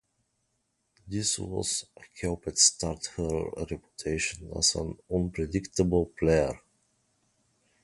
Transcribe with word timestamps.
This 1.07 1.37
loss 1.37 1.85
helped 2.19 2.57
start 2.57 3.05
her 3.17 3.51
reputation 3.55 4.49
as 4.57 4.73
an 4.73 4.97
unpredictable 5.13 6.07
player. 6.07 6.59